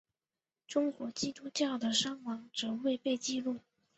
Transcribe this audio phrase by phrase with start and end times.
[0.67, 3.59] 中国基督徒的伤亡则未被记录。